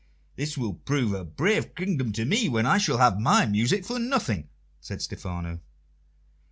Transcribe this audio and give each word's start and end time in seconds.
"This 0.35 0.57
will 0.57 0.73
prove 0.73 1.13
a 1.13 1.23
brave 1.23 1.75
kingdom 1.75 2.11
to 2.13 2.25
me, 2.25 2.49
where 2.49 2.65
I 2.65 2.79
shall 2.79 2.97
have 2.97 3.19
my 3.19 3.45
music 3.45 3.85
for 3.85 3.99
nothing," 3.99 4.49
said 4.79 4.99
Stephano. 4.99 5.59